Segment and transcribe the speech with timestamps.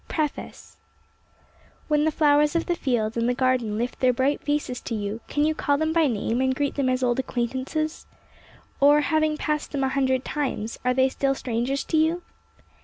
[0.09, 0.13] A.
[0.13, 0.77] PREFACE
[1.87, 4.95] When the flowers of the field and the gar den lift their bright faces to
[4.95, 8.07] you, can you call them by name and greet them as old acquaint ances?
[8.79, 12.23] Or, having passed them a hundred times, are they still strangers to you'?